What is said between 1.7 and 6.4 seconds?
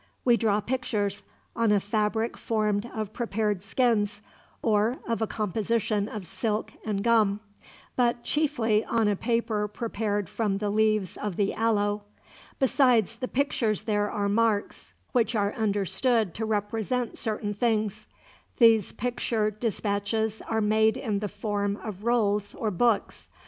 a fabric formed of prepared skins, or of a composition of